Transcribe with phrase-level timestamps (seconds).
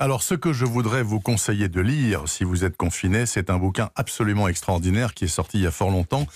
[0.00, 3.58] Alors, ce que je voudrais vous conseiller de lire si vous êtes confiné, c'est un
[3.58, 6.26] bouquin absolument extraordinaire qui est sorti il y a fort longtemps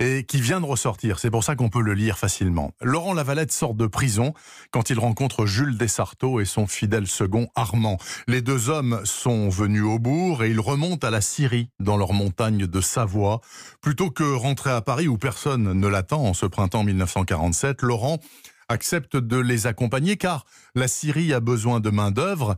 [0.00, 1.20] et qui vient de ressortir.
[1.20, 2.72] C'est pour ça qu'on peut le lire facilement.
[2.82, 4.34] Laurent Lavalette sort de prison
[4.72, 7.96] quand il rencontre Jules Desarteaux et son fidèle second Armand.
[8.26, 12.12] Les deux hommes sont venus au bourg et ils remontent à la Syrie, dans leur
[12.12, 13.40] montagne de Savoie.
[13.80, 18.18] Plutôt que rentrer à Paris où personne ne l'attend en ce printemps 1947, Laurent
[18.68, 20.44] accepte de les accompagner car
[20.74, 22.56] la Syrie a besoin de main-d'œuvre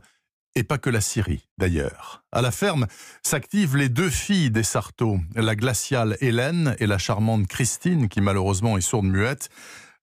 [0.59, 2.25] et pas que la Syrie, d'ailleurs.
[2.33, 2.85] À la ferme
[3.23, 8.77] s'activent les deux filles des Sartos, la glaciale Hélène et la charmante Christine, qui malheureusement
[8.77, 9.47] est sourde-muette.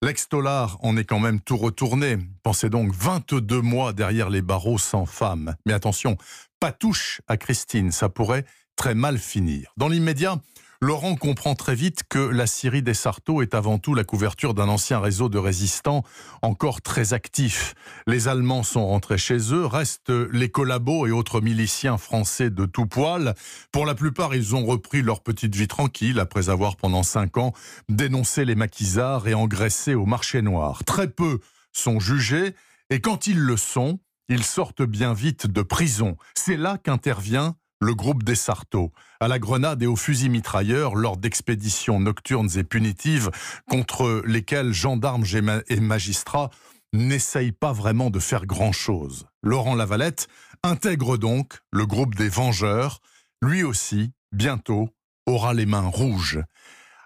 [0.01, 2.17] L'ex-Tolar en est quand même tout retourné.
[2.43, 5.57] Pensez donc 22 mois derrière les barreaux sans femme.
[5.67, 6.17] Mais attention,
[6.59, 9.75] pas touche à Christine, ça pourrait très mal finir.
[9.77, 10.41] Dans l'immédiat,
[10.83, 14.69] Laurent comprend très vite que la Syrie des Sartos est avant tout la couverture d'un
[14.69, 16.03] ancien réseau de résistants
[16.43, 17.75] encore très actif.
[18.07, 22.87] Les Allemands sont rentrés chez eux, restent les collabos et autres miliciens français de tout
[22.87, 23.35] poil.
[23.73, 27.53] Pour la plupart, ils ont repris leur petite vie tranquille après avoir pendant cinq ans
[27.89, 30.85] dénoncé les maquisards et engraissé au marché noir.
[30.85, 31.41] Très peu
[31.73, 32.55] sont jugés
[32.91, 36.17] et quand ils le sont, ils sortent bien vite de prison.
[36.35, 41.17] C'est là qu'intervient le groupe des Sartos, à la grenade et aux fusils mitrailleurs lors
[41.17, 43.31] d'expéditions nocturnes et punitives
[43.69, 45.25] contre lesquelles gendarmes
[45.69, 46.51] et magistrats
[46.93, 49.27] n'essayent pas vraiment de faire grand-chose.
[49.43, 50.29] Laurent Lavalette
[50.63, 53.01] intègre donc le groupe des Vengeurs,
[53.43, 54.89] lui aussi, bientôt,
[55.27, 56.41] aura les mains rouges.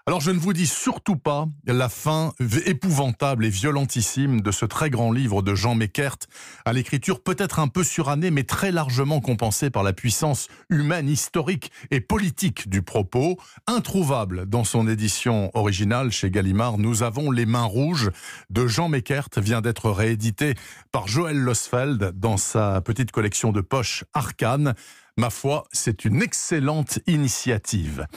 [0.07, 2.33] Alors je ne vous dis surtout pas la fin
[2.65, 6.17] épouvantable et violentissime de ce très grand livre de Jean Meckert,
[6.65, 11.71] à l'écriture peut-être un peu surannée, mais très largement compensée par la puissance humaine, historique
[11.91, 13.37] et politique du propos.
[13.67, 18.09] Introuvable dans son édition originale chez Gallimard, nous avons Les Mains Rouges
[18.49, 20.55] de Jean Meckert, vient d'être réédité
[20.91, 24.73] par Joël Losfeld dans sa petite collection de poches Arcane.
[25.17, 28.07] Ma foi, c'est une excellente initiative.